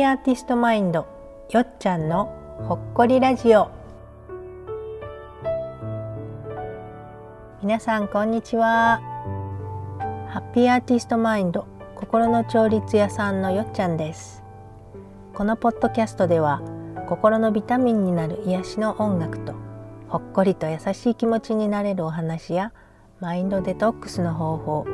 [0.00, 1.06] ーアーティストマインド
[1.50, 2.26] よっちゃんの
[2.68, 3.70] ほっこりラジオ。
[7.62, 9.00] 皆さんこんにちは。
[10.28, 14.42] ハッピーアーティストマインド心の調律屋さんのよっちゃんです。
[15.34, 16.60] このポッドキャストでは
[17.08, 19.54] 心のビタミンになる癒しの音楽と
[20.08, 22.72] ほっこりと優しい気持ちになれるお話や
[23.20, 24.86] マインドデトックスの方法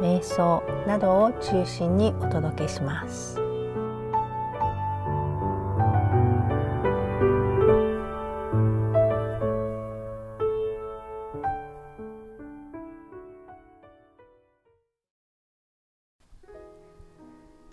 [0.00, 3.43] 瞑想などを中心にお届けします。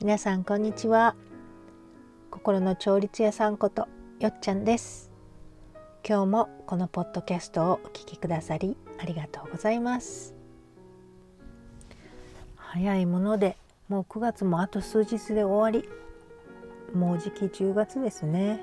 [0.01, 1.13] 皆さんこんにちは。
[2.31, 3.87] 心の調律屋さんこと
[4.19, 5.11] よっちゃんです。
[6.03, 10.33] 今日もこのポッドキャストをお聞きくださりありがとうございます。
[12.55, 13.57] 早いもので
[13.89, 15.87] もう9月もあと数日で終わり。
[16.97, 18.59] もうじき10月ですね。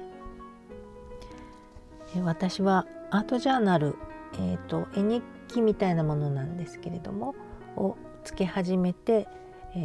[2.24, 3.94] 私はアートジャーナル、
[4.32, 7.36] えーと、絵日記みたいなものなんですけれども
[7.76, 9.28] をつけ始めて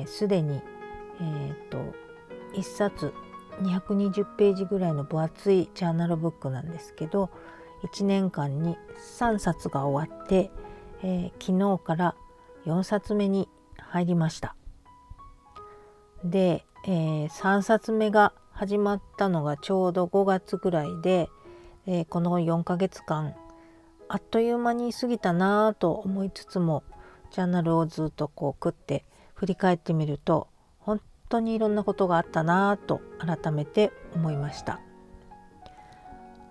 [0.07, 0.61] すで、えー、に、
[1.21, 1.93] えーと、
[2.55, 3.13] 1冊
[3.61, 7.29] 220ページぐらいの分厚いジャーナルブックなんですけど
[7.83, 8.77] 1年間に
[9.19, 10.51] 3冊が終わって、
[11.03, 12.15] えー、昨日から
[12.65, 14.55] 4冊目に入りました。
[16.23, 21.29] で、えー、3冊目が始まったのがちょうど5月ぐらいで、
[21.85, 23.35] えー、この4ヶ月間
[24.07, 26.83] あっという間に過ぎたなぁと思いつつも
[27.31, 30.47] ジャーナルをずっとこう食って振り返ってみると
[31.33, 34.79] 当にいろんなことがあったなぁと改めて思いました。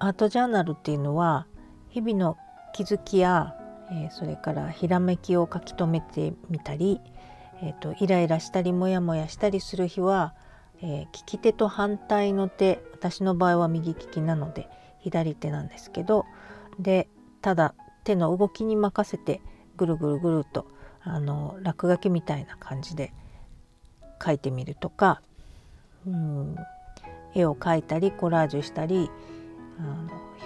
[0.01, 1.47] アートジャーナルっていうのは
[1.89, 2.37] 日々の
[2.75, 3.55] 気づきや、
[3.93, 7.01] えー、それからひらめきを書き留めてみたり、
[7.63, 10.35] えーと、イライラしたりモヤモヤしたりする日は、
[10.83, 14.69] えー、利き手と反対の手私の場合は右利きなので
[14.99, 16.25] 左手なんですけど
[16.81, 17.09] で
[17.41, 19.41] ただ手の動きに任せて
[19.77, 20.67] ぐるぐるぐると
[21.03, 23.13] あの落書きみたいな感じで
[24.23, 25.21] 描いてみるとか、
[26.07, 26.57] うん、
[27.35, 29.11] 絵を描いたりコラージュしたり
[29.79, 29.83] あ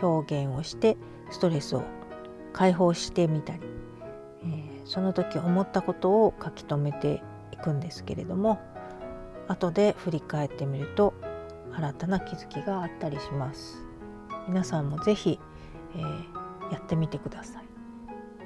[0.01, 0.97] の表現をして
[1.31, 1.83] ストレスを
[2.53, 3.61] 解放してみたり、
[4.45, 7.23] えー、その時思ったことを書き留めて
[7.53, 8.59] いくんですけれども
[9.49, 11.13] 後で振り返ってみると
[11.73, 13.85] 新たな気づきがあったりします。
[14.49, 15.39] 皆さんも是非、
[15.95, 17.65] えー、やってみてください。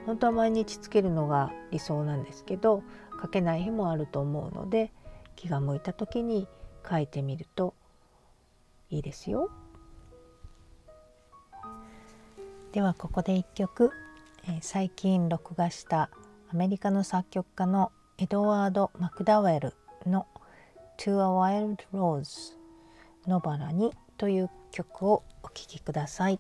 [0.07, 2.83] 本当は毎日つけるのが理想なんですけど
[3.23, 4.91] 書けない日もあると思うので
[5.41, 6.47] 気が向いた時に
[6.89, 7.75] 書いてみると
[8.91, 9.51] いいですよ。
[12.73, 13.91] ではここで一曲、
[14.45, 16.11] えー、最近録画した
[16.53, 19.73] アメリカの作曲家のエドワード・マクダウェル
[20.07, 20.27] の
[20.99, 22.55] 「To a Wild Rose」
[23.27, 26.39] 野原にという曲をお聴きください。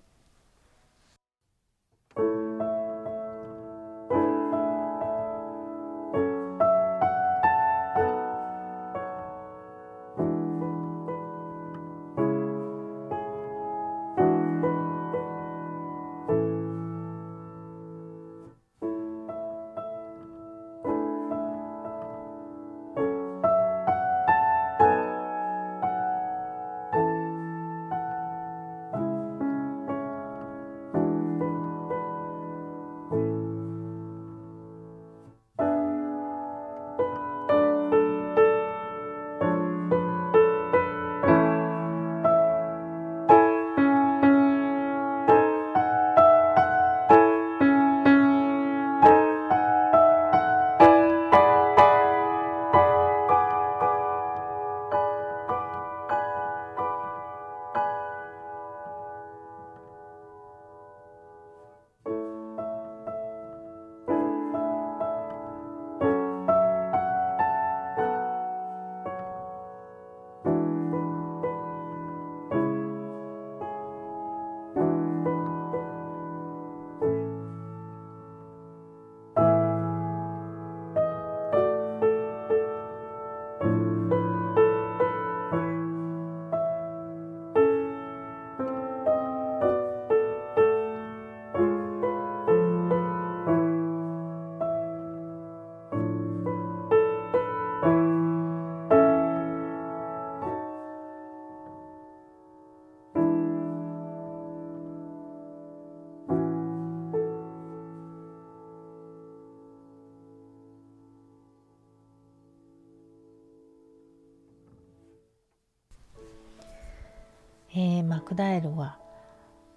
[117.72, 118.98] えー、マクダエルは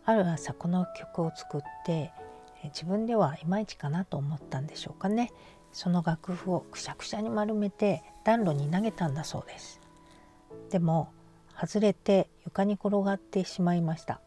[0.05, 2.11] ある朝この曲を作って、
[2.65, 5.31] 自分ではいまいちかなと思ったんでしょうかね。
[5.71, 9.81] その楽譜をくしゃくしゃに丸めて暖炉に投げたんだそうです。
[10.69, 11.11] でも
[11.59, 14.21] 外れて床に転がってしまいました。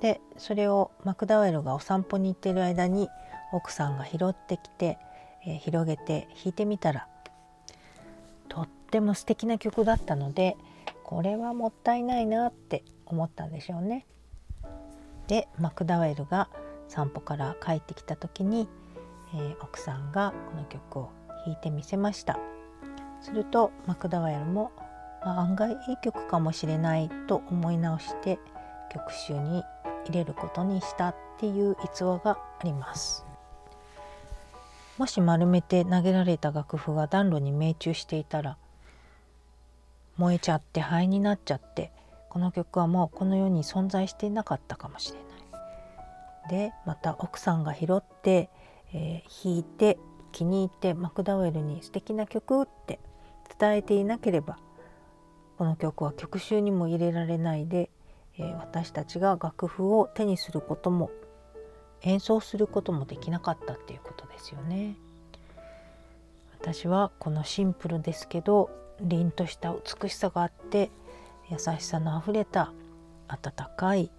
[0.00, 3.08] でそれをマクダウェルがお散歩に行っている間に
[3.52, 4.98] 奥さんが拾ってきて、
[5.46, 7.06] えー、広げて弾いてみたら
[8.48, 10.56] とっても素敵な曲だったので
[11.06, 14.08] これはもったいないなって思ったんでしょうね。
[15.28, 16.48] でマクダウェルが
[16.88, 18.68] 散歩から帰ってきた時に、
[19.32, 21.10] えー、奥さんがこの曲を
[21.44, 22.40] 弾いてみせました
[23.20, 24.72] するとマクダウェルも、
[25.24, 28.40] まあ、案外いい曲かもしれないと思い直して
[28.92, 29.62] 曲集に
[30.06, 33.24] 入れることにしたっていう逸話があります
[34.98, 38.56] もし丸めて投げられた楽譜が暖炉に命中していたら
[40.16, 41.92] 燃えちゃって灰になっちゃって
[42.28, 45.26] この曲はもうこの世に存在していなかったかもしれない。
[46.68, 48.50] でまた奥さんが拾って、
[48.92, 49.98] えー、弾いて
[50.32, 53.00] 気に入ってマクダウェルに素敵な曲って
[53.58, 54.58] 伝えていなければ
[55.58, 57.90] この曲は曲集にも入れられないで、
[58.38, 61.10] えー、私たちが楽譜を手にすることも
[62.02, 64.96] 演奏することもできなかったっていうことですよね。
[66.60, 70.90] 私はこのシンプルですけど凛とした美しさがあって
[71.50, 72.72] 優しさのあふれた
[73.28, 74.10] 温かい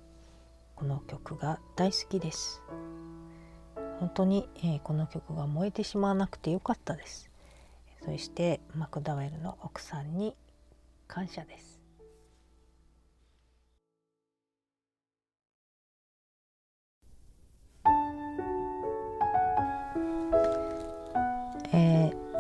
[0.75, 2.61] この曲が大好きです。
[3.99, 7.31] 本当に、えー、この曲が燃えてしまわなくてよかったです。
[8.05, 10.35] そしてマクダウェルの奥さんに
[11.07, 11.76] 感謝です。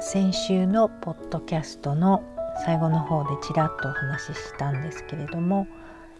[0.09, 2.23] 先週のポッドキャストの
[2.63, 5.67] 最後の方でちらっとお話ししたんですけれども、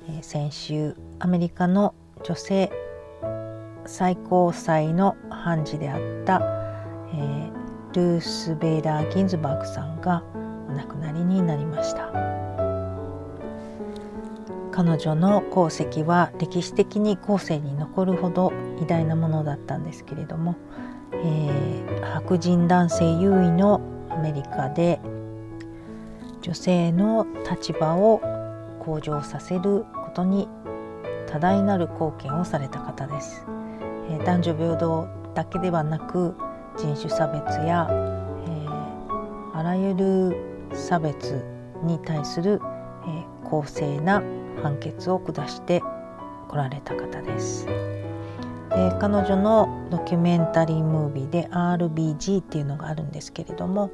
[0.09, 2.69] え、先週アメリカの女性
[3.85, 6.41] 最高裁の判事であった、
[7.13, 10.21] えー、ルース・ベイダー・ギンズバーグさんが
[10.69, 12.11] お亡くなりになりました。
[14.73, 18.51] 彼女の功績は歴史的に後世に残るほど
[18.81, 20.55] 偉大なものだったんですけれども、
[21.23, 24.99] えー、白人男性優位のアメリカで
[26.41, 28.21] 女性の立場を
[28.79, 30.47] 向上させることに
[31.27, 33.45] 多大なる貢献をされた方です。
[34.09, 36.35] えー、男女平等だけではなく
[36.77, 40.37] 人種差別や、えー、あらゆる
[40.73, 41.43] 差別
[41.83, 42.61] に対する、
[43.05, 44.21] えー、公正な
[44.63, 45.81] 判決を下して
[46.47, 47.65] こられた方です。
[47.65, 53.91] で彼女のドキュメンタリームービーで RBG っていうのがあるんですけれども、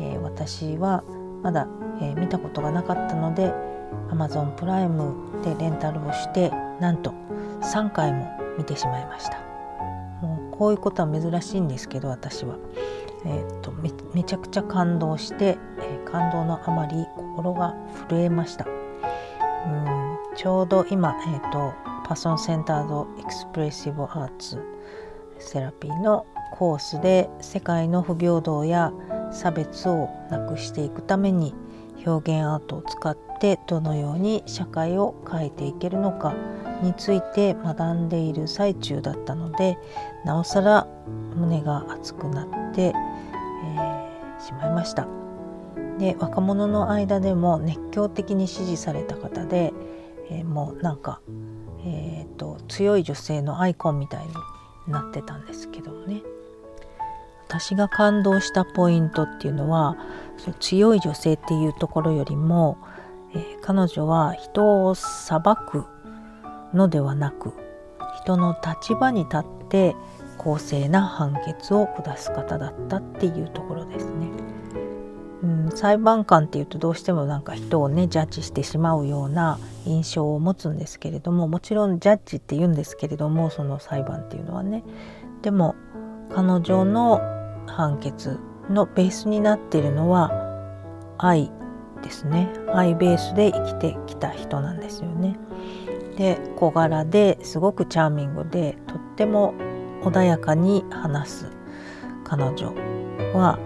[0.00, 1.04] えー、私は
[1.42, 1.68] まだ、
[2.00, 3.52] えー、見たことがなかったので
[4.10, 6.50] Amazon プライムでレンタルをして
[6.80, 7.12] なんと
[7.60, 9.38] 3回も見てしまいました。
[10.20, 12.56] もうこういうことは珍しいんですけど私は、
[13.24, 13.72] えーと、
[14.14, 17.74] めちゃくちゃ感動して、えー、感動のあまり心が
[18.08, 18.66] 震えました。
[18.66, 18.68] う
[19.68, 20.02] ん
[20.34, 21.74] ちょうど今、えーと、
[22.04, 24.58] パソンセンタードエクスプレッシブアーツ
[25.42, 28.92] セラピーのコースで世界の不平等や
[29.32, 31.54] 差別をなくしていくために
[32.06, 36.34] 表現アートを使ってどのように社会を変えていけるのか
[36.82, 39.78] について学んでいる最中だったので
[40.24, 40.86] なおさら
[41.36, 45.06] 胸が熱くなって、えー、しまいました。
[45.98, 49.72] で若者の間でも熱狂的に支持された方で、
[50.30, 51.20] えー、もうなんか、
[51.84, 54.32] えーと強い女性のアイコンみたいに
[54.86, 56.22] なってたんですけどね。
[57.48, 59.98] 私が感動したポイントっていうのは
[60.58, 62.78] 強い女性っていうところよりも、
[63.34, 65.84] えー、彼女は人を裁く
[66.72, 67.52] のではなく
[68.22, 69.94] 人の立場に立って
[70.38, 74.41] 公正な判決を下す方だったっていうところですね。
[75.74, 84.84] 裁判官っていうとどうしてもなんか人をねジャッジしてしまうような印象を持つんですけれどももちろんジャッジって言うんですけれどもその裁判っていうのはね
[85.42, 85.74] でも
[86.30, 87.20] 彼女の
[87.66, 88.38] 判決
[88.68, 90.30] のベースになっているのは
[91.18, 91.50] 愛
[92.02, 95.38] ですね愛ベースで生きてきた人なんですよね。
[96.16, 99.54] で小柄ですごくチャーミングでとっても
[100.02, 101.46] 穏やかに話す
[102.24, 102.74] 彼女
[103.34, 103.58] は、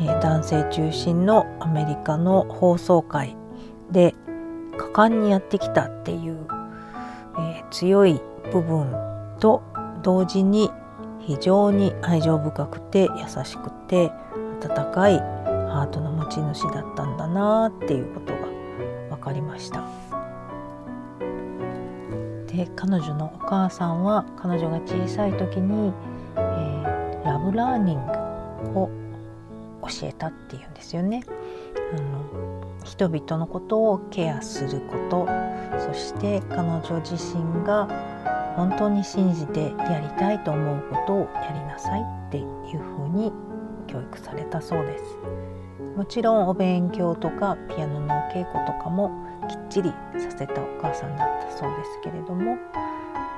[0.00, 3.36] え、男性中心のアメリカの放送界
[3.90, 4.14] で
[4.76, 6.46] 果敢にやってきたっていう、
[7.38, 8.20] え、強い
[8.52, 8.94] 部分
[9.40, 9.62] と
[10.02, 10.70] 同時に
[11.20, 14.12] 非常に愛情深くて優しくて
[14.62, 18.38] 温かいハートの持ち主だったんだなっていうことが
[19.16, 19.82] 分かりました。
[22.46, 25.92] で彼女のお母さんは彼女が小さい時に、
[26.36, 28.06] えー、ラブラーニン
[28.72, 28.90] グを
[29.88, 31.22] 教えたっていうんですよね。
[31.92, 35.28] あの人々のことをケアすること
[35.78, 37.88] そして彼女自身が
[38.56, 43.32] 本当に信じてやりたいと思うことをやりなさいっていうふうに
[43.86, 45.04] 教育されたそうです
[45.96, 49.10] もちろんお勉強とかピアノの稽古とかも
[49.48, 52.56] きっちりさせたお母さんだったそうですけれども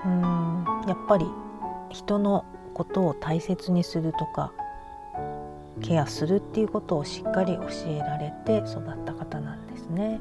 [0.04, 1.26] うんやっぱり
[1.90, 4.52] 人のことを大切にするとか
[5.80, 10.20] ケアするっていうことをしっかり教えられて育った方なんですね。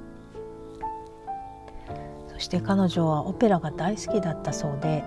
[2.37, 5.03] そして彼女はオペラが大好きだったそうで、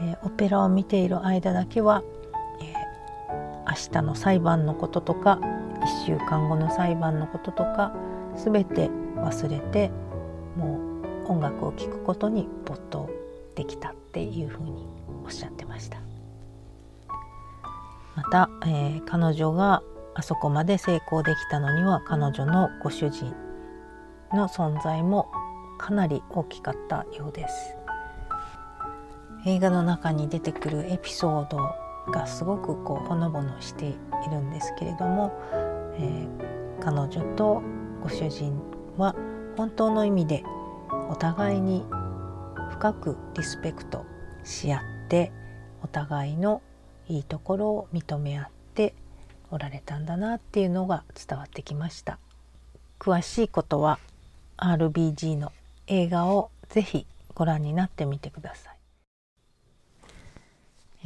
[0.00, 2.04] えー、オペラを見ている間だけは、
[2.60, 5.40] えー、明日の裁判のこととか
[5.80, 7.92] 1週間後の裁判のこととか
[8.36, 9.90] 全て忘れて
[10.56, 10.78] も
[11.26, 13.10] う音楽を聴くことに没頭
[13.56, 14.86] できたっていうふうに
[15.24, 16.09] おっしゃってました。
[18.16, 19.82] また、えー、彼女が
[20.14, 23.34] あそこまで成功できたのには彼女のご主人
[24.32, 25.30] の存在も
[25.78, 27.76] かなり大きかったようです。
[29.46, 31.58] 映画の中に出てくるエピソード
[32.12, 33.94] がすごくこうほのぼのしてい
[34.30, 35.32] るんですけれども、
[35.96, 37.62] えー、彼女と
[38.02, 38.60] ご主人
[38.98, 39.14] は
[39.56, 40.44] 本当の意味で
[41.08, 41.86] お互いに
[42.70, 44.04] 深くリスペクト
[44.44, 45.32] し合って
[45.82, 46.62] お互いの
[47.10, 48.94] いいところを認め合って
[49.50, 52.18] おられたんだなっていうのが伝わってきました。
[53.00, 53.98] 詳しいことは
[54.58, 55.52] RBG の
[55.86, 58.76] 映画をぜひご覧になってみてください、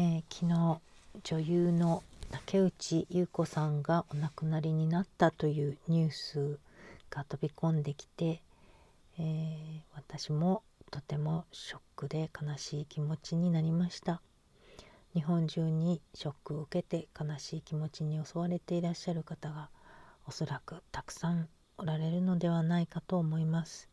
[0.00, 0.80] えー、昨日
[1.22, 6.58] 女優の竹内優子さんがお亡くなりになったというニュース
[7.10, 8.42] が飛び込んできて、
[9.20, 14.20] えー、私もとてもショックで悲しい気持ちになりました。
[15.14, 19.70] 日本中にショックを受けて悲しい気持ちに襲われていらっしゃる方が
[20.26, 23.88] おそらくたくさんおられるのではないかと思います、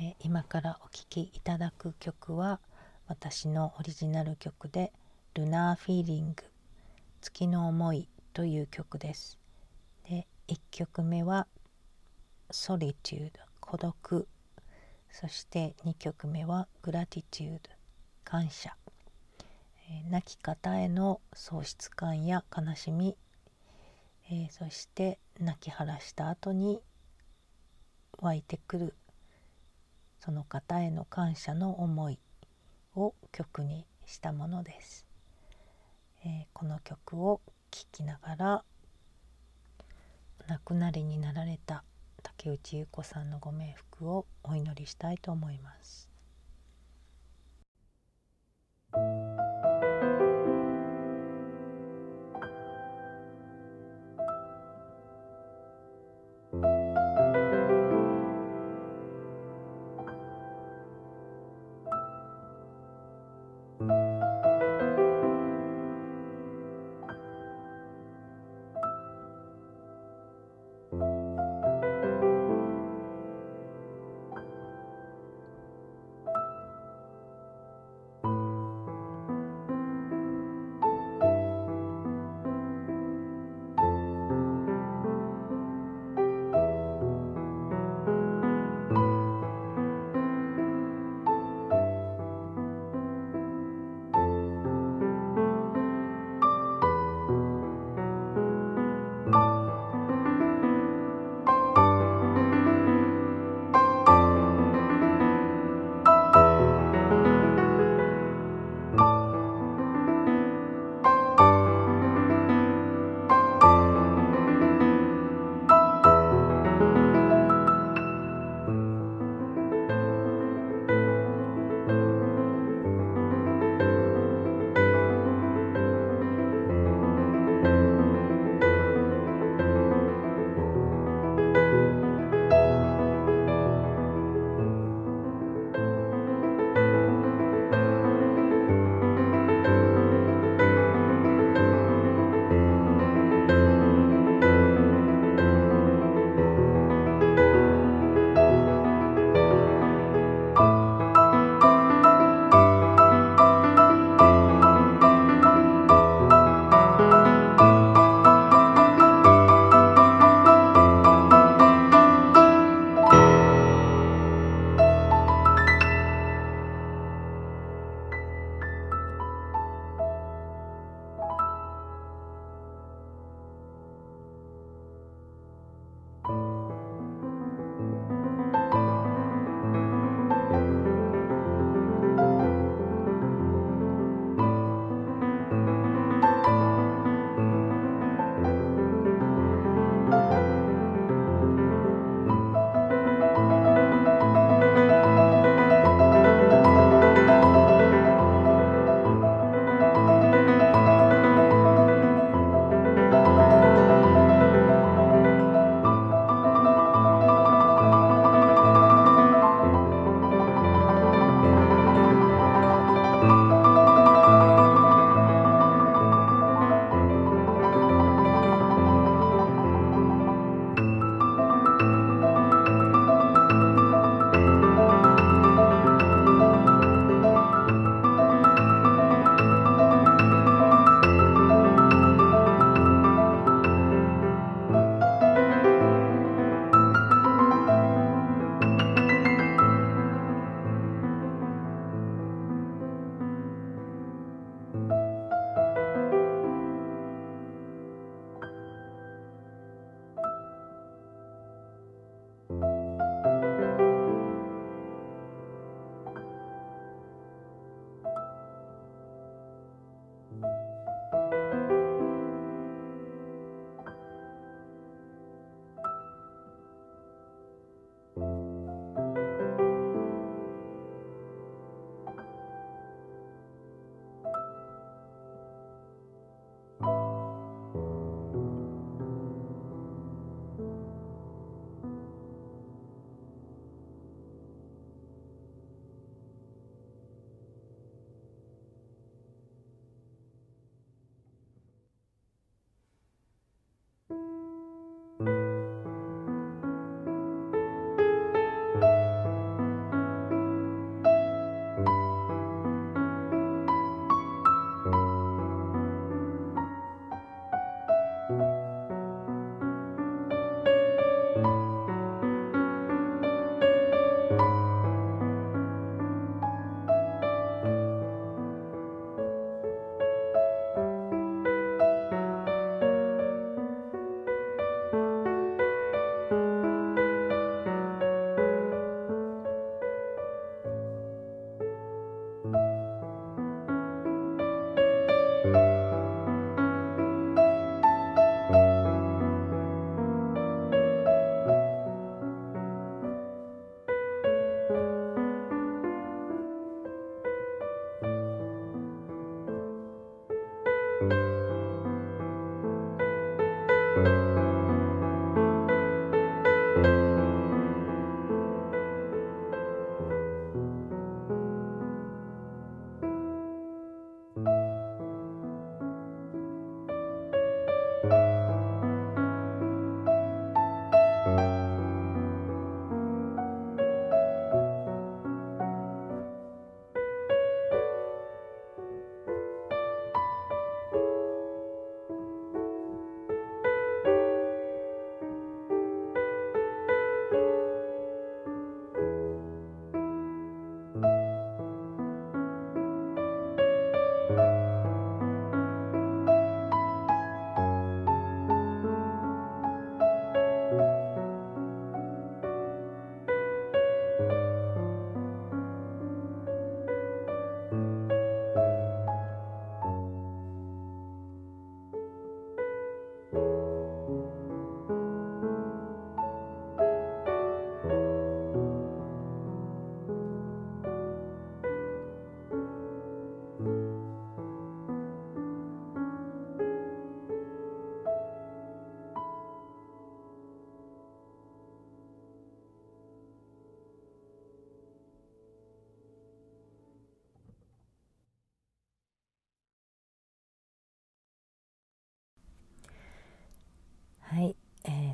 [0.00, 2.60] え、今からお聴きいただく曲は
[3.08, 4.92] 私のオリジナル曲で
[5.34, 6.44] 「ルナーフィーリング
[7.20, 9.38] 月の思い」という曲です。
[10.04, 11.48] で1曲目は
[12.52, 14.28] 「ソリテュード孤独」
[15.10, 17.70] そして2曲目は「グラティチュード
[18.24, 18.76] 感謝」
[19.90, 23.16] え亡き方への喪失感や悲しみ、
[24.30, 26.80] えー、そして泣き晴らした後に
[28.18, 28.94] 湧いてくる
[30.20, 32.18] その方への感謝の思い
[32.96, 35.06] を曲にしたものです。
[36.24, 37.40] えー、この曲を
[37.70, 38.64] 聴きながら
[40.46, 41.84] お亡くなりになられた
[42.22, 46.07] 竹内優子さんのご冥福をお祈りしたいと思います。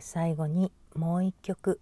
[0.01, 1.81] 最後にもう一曲。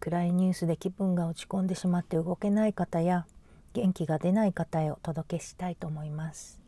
[0.00, 3.26] 暗いニュースで気分が落ち込んでしまって動けない方や
[3.72, 6.60] 元気が出ない方へお届けしたいと思います、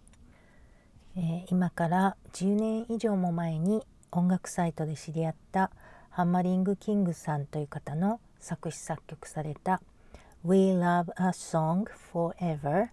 [1.16, 5.70] えー、今から10年以上も前に音楽サイトで知り合った
[6.10, 9.80] ハンマリング・キングさんという方の作詞作曲された
[10.44, 12.88] 「We Love a Song Forever」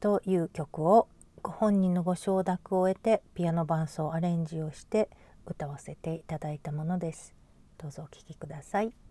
[0.00, 1.08] という曲を
[1.42, 5.08] ご本人のご承諾を得てピアノ伴奏アレンジをして
[5.46, 7.34] 歌わせていただいたものです。
[7.78, 9.09] どうぞお聴きください。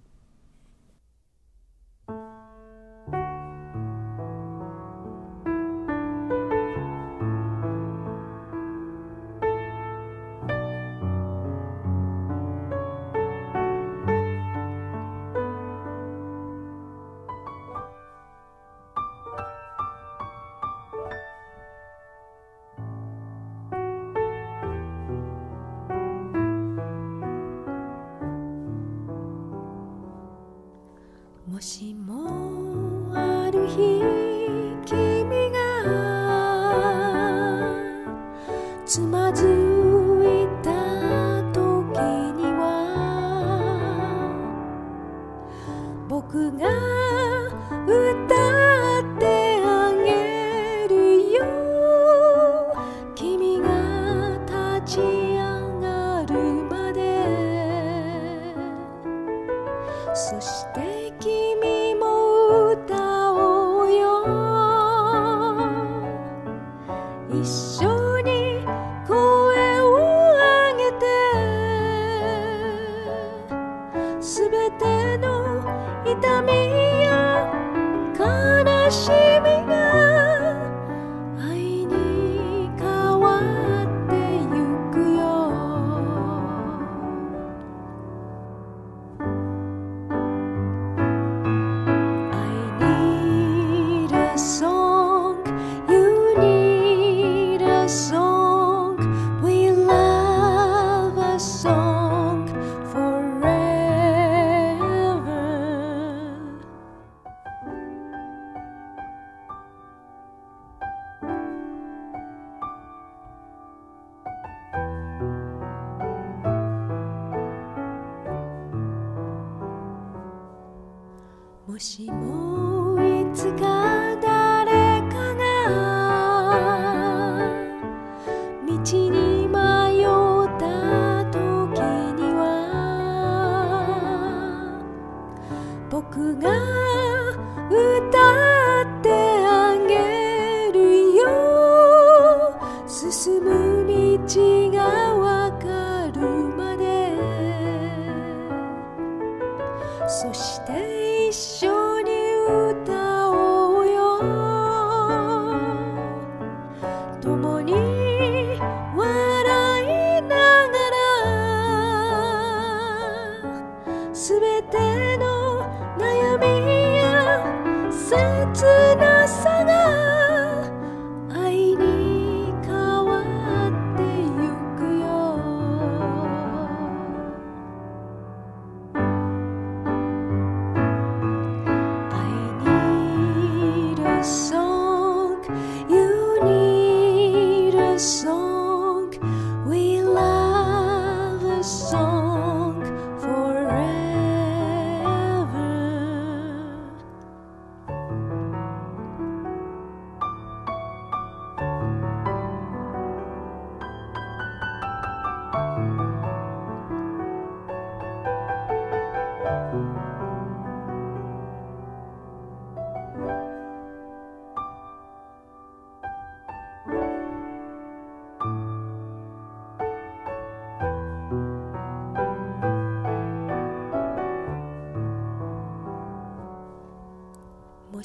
[121.79, 122.48] しも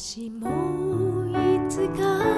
[0.04, 2.33] もしもいつか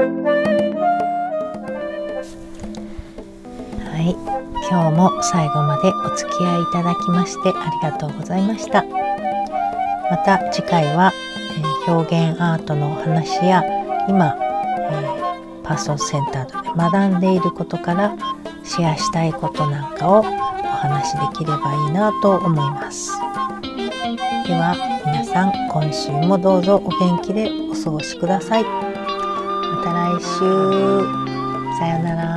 [0.00, 0.06] は
[3.98, 4.16] い、
[4.70, 8.82] 今日も最後までお付き合いいただきましてありがとうございました。
[8.82, 11.12] また次回は、
[11.86, 13.62] え表現アートのお話や
[14.08, 14.34] 今、
[14.90, 15.20] え
[15.62, 18.16] パーソンセンターで学んでいることから
[18.64, 23.10] シェアしたいことなんかをお話しできればいいなと思います。
[24.46, 28.89] では皆さん今週もどうぞお元気でお過ごしください。
[30.20, 30.26] 週
[31.78, 32.29] さようなら。